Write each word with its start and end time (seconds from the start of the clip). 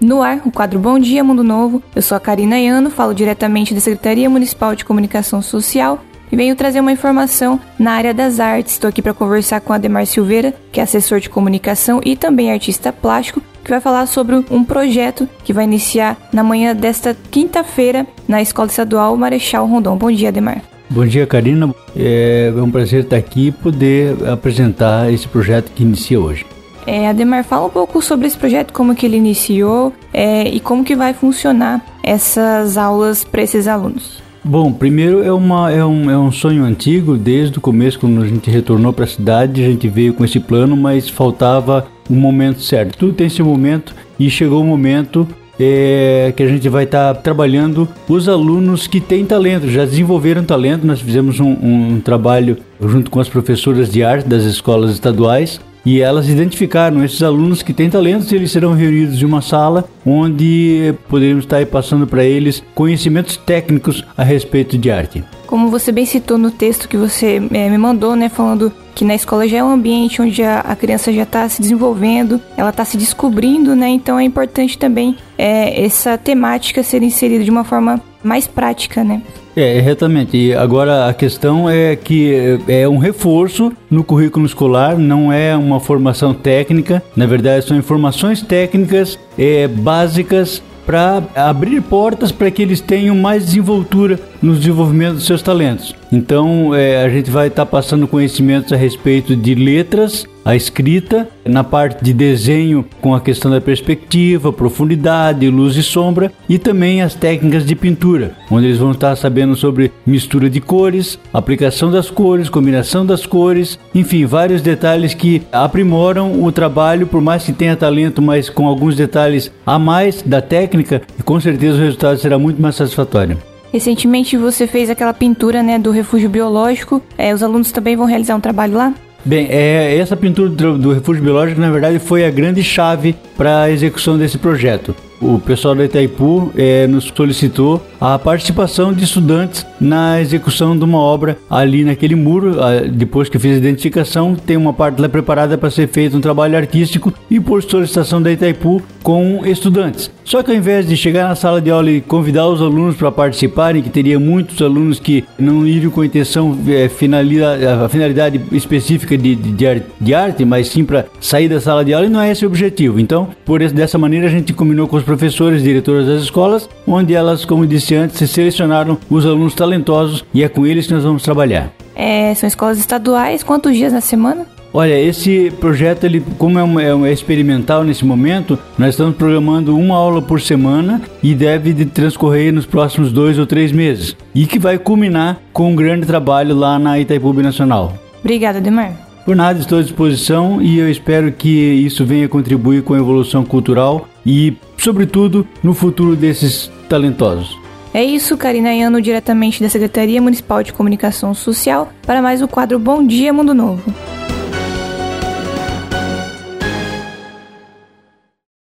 No 0.00 0.22
ar, 0.22 0.42
o 0.44 0.50
quadro 0.50 0.78
Bom 0.78 0.98
Dia 0.98 1.24
Mundo 1.24 1.42
Novo. 1.42 1.82
Eu 1.94 2.02
sou 2.02 2.16
a 2.16 2.20
Karina 2.20 2.58
Iano, 2.58 2.90
falo 2.90 3.14
diretamente 3.14 3.72
da 3.72 3.80
Secretaria 3.80 4.28
Municipal 4.28 4.74
de 4.74 4.84
Comunicação 4.84 5.40
Social 5.40 6.00
e 6.30 6.36
venho 6.36 6.54
trazer 6.56 6.80
uma 6.80 6.92
informação 6.92 7.58
na 7.78 7.92
área 7.92 8.12
das 8.12 8.38
artes. 8.38 8.72
Estou 8.72 8.88
aqui 8.88 9.00
para 9.00 9.14
conversar 9.14 9.60
com 9.60 9.72
Ademar 9.72 10.06
Silveira, 10.06 10.54
que 10.70 10.80
é 10.80 10.82
assessor 10.82 11.20
de 11.20 11.30
comunicação 11.30 12.00
e 12.04 12.14
também 12.14 12.52
artista 12.52 12.92
plástico, 12.92 13.40
que 13.64 13.70
vai 13.70 13.80
falar 13.80 14.06
sobre 14.06 14.36
um 14.50 14.62
projeto 14.62 15.28
que 15.42 15.52
vai 15.52 15.64
iniciar 15.64 16.16
na 16.32 16.42
manhã 16.42 16.74
desta 16.74 17.16
quinta-feira 17.30 18.06
na 18.28 18.42
Escola 18.42 18.68
Estadual 18.68 19.16
Marechal 19.16 19.66
Rondon. 19.66 19.96
Bom 19.96 20.10
dia, 20.10 20.28
Ademar. 20.28 20.62
Bom 20.90 21.06
dia, 21.06 21.26
Karina. 21.26 21.74
É 21.96 22.52
um 22.56 22.70
prazer 22.70 23.04
estar 23.04 23.16
aqui 23.16 23.48
e 23.48 23.52
poder 23.52 24.16
apresentar 24.28 25.12
esse 25.12 25.26
projeto 25.26 25.72
que 25.74 25.82
inicia 25.82 26.20
hoje. 26.20 26.44
É, 26.86 27.08
Ademar, 27.08 27.42
fala 27.42 27.66
um 27.66 27.70
pouco 27.70 28.00
sobre 28.00 28.28
esse 28.28 28.38
projeto, 28.38 28.72
como 28.72 28.94
que 28.94 29.04
ele 29.04 29.16
iniciou 29.16 29.92
é, 30.14 30.48
e 30.48 30.60
como 30.60 30.84
que 30.84 30.94
vai 30.94 31.12
funcionar 31.12 31.84
essas 32.02 32.78
aulas 32.78 33.24
para 33.24 33.42
esses 33.42 33.66
alunos. 33.66 34.22
Bom, 34.44 34.72
primeiro 34.72 35.24
é, 35.24 35.32
uma, 35.32 35.72
é, 35.72 35.84
um, 35.84 36.08
é 36.08 36.16
um 36.16 36.30
sonho 36.30 36.62
antigo, 36.62 37.16
desde 37.16 37.58
o 37.58 37.60
começo, 37.60 37.98
quando 37.98 38.22
a 38.22 38.28
gente 38.28 38.48
retornou 38.48 38.92
para 38.92 39.04
a 39.04 39.08
cidade, 39.08 39.64
a 39.64 39.66
gente 39.66 39.88
veio 39.88 40.14
com 40.14 40.24
esse 40.24 40.38
plano, 40.38 40.76
mas 40.76 41.08
faltava 41.08 41.88
um 42.08 42.14
momento 42.14 42.60
certo. 42.60 42.96
Tudo 42.96 43.14
tem 43.14 43.26
esse 43.26 43.42
momento 43.42 43.92
e 44.16 44.30
chegou 44.30 44.62
o 44.62 44.64
momento 44.64 45.26
é, 45.58 46.32
que 46.36 46.44
a 46.44 46.46
gente 46.46 46.68
vai 46.68 46.84
estar 46.84 47.14
tá 47.14 47.20
trabalhando 47.20 47.88
os 48.08 48.28
alunos 48.28 48.86
que 48.86 49.00
têm 49.00 49.24
talento, 49.24 49.68
já 49.68 49.84
desenvolveram 49.84 50.44
talento. 50.44 50.86
Nós 50.86 51.00
fizemos 51.00 51.40
um, 51.40 51.50
um 51.50 52.00
trabalho 52.00 52.56
junto 52.80 53.10
com 53.10 53.18
as 53.18 53.28
professoras 53.28 53.90
de 53.90 54.04
arte 54.04 54.28
das 54.28 54.44
escolas 54.44 54.92
estaduais 54.92 55.60
e 55.86 56.00
elas 56.00 56.28
identificaram 56.28 57.04
esses 57.04 57.22
alunos 57.22 57.62
que 57.62 57.72
têm 57.72 57.88
talentos, 57.88 58.32
eles 58.32 58.50
serão 58.50 58.74
reunidos 58.74 59.22
em 59.22 59.24
uma 59.24 59.40
sala 59.40 59.84
onde 60.04 60.92
poderemos 61.08 61.44
estar 61.44 61.64
passando 61.66 62.08
para 62.08 62.24
eles 62.24 62.62
conhecimentos 62.74 63.36
técnicos 63.36 64.04
a 64.16 64.24
respeito 64.24 64.76
de 64.76 64.90
arte. 64.90 65.24
Como 65.46 65.70
você 65.70 65.92
bem 65.92 66.04
citou 66.04 66.36
no 66.36 66.50
texto 66.50 66.88
que 66.88 66.96
você 66.96 67.40
é, 67.52 67.70
me 67.70 67.78
mandou, 67.78 68.16
né, 68.16 68.28
falando 68.28 68.72
que 68.96 69.04
na 69.04 69.14
escola 69.14 69.46
já 69.46 69.58
é 69.58 69.62
um 69.62 69.70
ambiente 69.70 70.22
onde 70.22 70.42
a, 70.42 70.60
a 70.60 70.74
criança 70.74 71.12
já 71.12 71.24
está 71.24 71.46
se 71.50 71.60
desenvolvendo, 71.60 72.40
ela 72.56 72.70
está 72.70 72.82
se 72.82 72.96
descobrindo, 72.96 73.76
né? 73.76 73.90
Então 73.90 74.18
é 74.18 74.24
importante 74.24 74.78
também 74.78 75.14
é, 75.36 75.84
essa 75.84 76.16
temática 76.16 76.82
ser 76.82 77.02
inserida 77.02 77.44
de 77.44 77.50
uma 77.50 77.62
forma 77.62 78.00
mais 78.24 78.46
prática, 78.46 79.04
né? 79.04 79.20
É, 79.54 79.78
exatamente. 79.78 80.36
E 80.36 80.54
agora 80.54 81.08
a 81.08 81.14
questão 81.14 81.68
é 81.68 81.94
que 81.94 82.58
é 82.66 82.88
um 82.88 82.96
reforço 82.96 83.70
no 83.90 84.02
currículo 84.02 84.46
escolar, 84.46 84.98
não 84.98 85.30
é 85.30 85.54
uma 85.54 85.78
formação 85.78 86.32
técnica. 86.32 87.02
Na 87.14 87.26
verdade, 87.26 87.66
são 87.66 87.76
informações 87.76 88.40
técnicas 88.40 89.18
é, 89.38 89.68
básicas 89.68 90.62
para 90.86 91.22
abrir 91.34 91.82
portas 91.82 92.30
para 92.30 92.50
que 92.50 92.62
eles 92.62 92.80
tenham 92.80 93.14
mais 93.16 93.44
desenvoltura 93.44 94.18
no 94.40 94.54
desenvolvimento 94.54 95.14
dos 95.14 95.26
seus 95.26 95.42
talentos. 95.42 95.94
Então, 96.12 96.74
é, 96.74 97.04
a 97.04 97.08
gente 97.08 97.30
vai 97.30 97.48
estar 97.48 97.64
tá 97.64 97.70
passando 97.70 98.06
conhecimentos 98.06 98.72
a 98.72 98.76
respeito 98.76 99.34
de 99.34 99.54
letras, 99.54 100.26
a 100.44 100.54
escrita, 100.54 101.28
na 101.44 101.64
parte 101.64 102.04
de 102.04 102.12
desenho 102.12 102.84
com 103.00 103.12
a 103.12 103.20
questão 103.20 103.50
da 103.50 103.60
perspectiva, 103.60 104.52
profundidade, 104.52 105.50
luz 105.50 105.74
e 105.76 105.82
sombra 105.82 106.30
e 106.48 106.56
também 106.56 107.02
as 107.02 107.14
técnicas 107.14 107.66
de 107.66 107.74
pintura, 107.74 108.36
onde 108.48 108.66
eles 108.66 108.78
vão 108.78 108.92
estar 108.92 109.16
sabendo 109.16 109.56
sobre 109.56 109.90
mistura 110.06 110.48
de 110.48 110.60
cores, 110.60 111.18
aplicação 111.34 111.90
das 111.90 112.10
cores, 112.10 112.48
combinação 112.48 113.04
das 113.04 113.26
cores, 113.26 113.76
enfim, 113.92 114.24
vários 114.24 114.62
detalhes 114.62 115.14
que 115.14 115.42
aprimoram 115.50 116.40
o 116.40 116.52
trabalho, 116.52 117.08
por 117.08 117.20
mais 117.20 117.42
que 117.42 117.52
tenha 117.52 117.74
talento, 117.74 118.22
mas 118.22 118.48
com 118.48 118.68
alguns 118.68 118.94
detalhes 118.94 119.50
a 119.66 119.80
mais 119.80 120.22
da 120.22 120.40
técnica, 120.40 121.02
com 121.24 121.40
certeza 121.40 121.78
o 121.78 121.82
resultado 121.82 122.20
será 122.20 122.38
muito 122.38 122.62
mais 122.62 122.76
satisfatório. 122.76 123.36
Recentemente 123.72 124.36
você 124.36 124.66
fez 124.66 124.90
aquela 124.90 125.12
pintura 125.12 125.62
né, 125.62 125.78
do 125.78 125.90
refúgio 125.90 126.28
biológico. 126.28 127.02
É, 127.16 127.34
os 127.34 127.42
alunos 127.42 127.72
também 127.72 127.96
vão 127.96 128.06
realizar 128.06 128.36
um 128.36 128.40
trabalho 128.40 128.74
lá? 128.74 128.94
Bem, 129.24 129.48
é, 129.50 129.96
essa 129.96 130.16
pintura 130.16 130.48
do, 130.48 130.78
do 130.78 130.92
refúgio 130.92 131.22
biológico, 131.22 131.60
na 131.60 131.70
verdade, 131.70 131.98
foi 131.98 132.24
a 132.24 132.30
grande 132.30 132.62
chave 132.62 133.14
para 133.36 133.62
a 133.62 133.70
execução 133.70 134.16
desse 134.16 134.38
projeto 134.38 134.94
o 135.20 135.38
pessoal 135.38 135.74
da 135.74 135.84
Itaipu 135.84 136.52
é, 136.56 136.86
nos 136.86 137.12
solicitou 137.14 137.84
a 138.00 138.18
participação 138.18 138.92
de 138.92 139.04
estudantes 139.04 139.66
na 139.80 140.20
execução 140.20 140.76
de 140.76 140.84
uma 140.84 140.98
obra 140.98 141.38
ali 141.48 141.84
naquele 141.84 142.14
muro. 142.14 142.56
Depois 142.92 143.28
que 143.28 143.38
fiz 143.38 143.54
a 143.54 143.58
identificação, 143.58 144.34
tem 144.34 144.56
uma 144.56 144.72
parte 144.72 145.00
lá 145.00 145.08
preparada 145.08 145.56
para 145.56 145.70
ser 145.70 145.88
feito 145.88 146.16
um 146.16 146.20
trabalho 146.20 146.56
artístico 146.56 147.12
e 147.30 147.40
por 147.40 147.62
solicitação 147.62 148.20
da 148.20 148.32
Itaipu 148.32 148.82
com 149.02 149.42
estudantes. 149.46 150.10
Só 150.24 150.42
que 150.42 150.50
ao 150.50 150.56
invés 150.56 150.88
de 150.88 150.96
chegar 150.96 151.28
na 151.28 151.36
sala 151.36 151.60
de 151.60 151.70
aula 151.70 151.88
e 151.88 152.00
convidar 152.00 152.48
os 152.48 152.60
alunos 152.60 152.96
para 152.96 153.12
participarem, 153.12 153.80
que 153.80 153.88
teria 153.88 154.18
muitos 154.18 154.60
alunos 154.60 154.98
que 154.98 155.24
não 155.38 155.64
iriam 155.64 155.90
com 155.90 156.00
a 156.00 156.06
intenção, 156.06 156.58
é, 156.66 156.88
finalidade, 156.88 157.64
a 157.64 157.88
finalidade 157.88 158.40
específica 158.50 159.16
de, 159.16 159.36
de, 159.36 159.82
de 160.00 160.14
arte, 160.14 160.44
mas 160.44 160.68
sim 160.68 160.84
para 160.84 161.06
sair 161.20 161.48
da 161.48 161.60
sala 161.60 161.84
de 161.84 161.94
aula, 161.94 162.06
e 162.06 162.10
não 162.10 162.20
é 162.20 162.32
esse 162.32 162.44
o 162.44 162.48
objetivo. 162.48 162.98
Então, 162.98 163.28
por 163.44 163.62
esse, 163.62 163.72
dessa 163.72 163.96
maneira, 163.96 164.26
a 164.26 164.30
gente 164.30 164.52
combinou 164.52 164.88
com 164.88 164.96
os 164.96 165.04
professores 165.06 165.62
diretoras 165.62 166.06
das 166.06 166.22
escolas, 166.22 166.68
onde 166.86 167.14
elas, 167.14 167.44
como 167.46 167.66
disse 167.66 167.94
antes, 167.94 168.30
selecionaram 168.30 168.98
os 169.08 169.24
alunos 169.24 169.54
talentosos 169.54 170.24
e 170.34 170.42
é 170.42 170.48
com 170.48 170.66
eles 170.66 170.86
que 170.86 170.92
nós 170.92 171.04
vamos 171.04 171.22
trabalhar. 171.22 171.72
É, 171.94 172.34
são 172.34 172.46
escolas 172.46 172.78
estaduais, 172.78 173.42
quantos 173.42 173.74
dias 173.74 173.92
na 173.92 174.02
semana? 174.02 174.44
Olha, 174.74 175.00
esse 175.00 175.50
projeto, 175.58 176.04
ele, 176.04 176.22
como 176.36 176.58
é, 176.58 176.84
é, 176.84 176.94
um, 176.94 177.06
é, 177.06 177.12
experimental 177.12 177.82
nesse 177.82 178.04
momento, 178.04 178.58
nós 178.76 178.90
estamos 178.90 179.16
programando 179.16 179.74
uma 179.74 179.96
aula 179.96 180.20
por 180.20 180.38
semana 180.38 181.00
e 181.22 181.34
deve 181.34 181.72
de 181.72 181.86
transcorrer 181.86 182.52
nos 182.52 182.66
próximos 182.66 183.10
dois 183.10 183.38
ou 183.38 183.46
três 183.46 183.72
meses. 183.72 184.14
E 184.34 184.44
que 184.44 184.58
vai 184.58 184.76
culminar 184.76 185.40
com 185.50 185.70
um 185.70 185.76
grande 185.76 186.04
trabalho 186.06 186.54
lá 186.54 186.78
na 186.78 186.98
Itaipu 186.98 187.32
Nacional. 187.32 187.94
Obrigada, 188.20 188.60
Demar. 188.60 189.06
Por 189.24 189.34
nada, 189.34 189.58
estou 189.58 189.78
à 189.78 189.82
disposição 189.82 190.62
e 190.62 190.78
eu 190.78 190.90
espero 190.90 191.32
que 191.32 191.48
isso 191.48 192.04
venha 192.04 192.28
contribuir 192.28 192.82
com 192.82 192.94
a 192.94 192.98
evolução 192.98 193.44
cultural 193.44 194.06
e, 194.24 194.56
sobretudo, 194.86 195.44
no 195.64 195.74
futuro 195.74 196.14
desses 196.14 196.70
talentosos. 196.88 197.58
É 197.92 198.04
isso, 198.04 198.36
Karina 198.36 198.72
Iano, 198.72 199.02
diretamente 199.02 199.60
da 199.60 199.68
Secretaria 199.68 200.22
Municipal 200.22 200.62
de 200.62 200.72
Comunicação 200.72 201.34
Social, 201.34 201.92
para 202.06 202.22
mais 202.22 202.40
o 202.40 202.46
quadro 202.46 202.78
Bom 202.78 203.04
Dia 203.04 203.32
Mundo 203.32 203.52
Novo. 203.52 203.82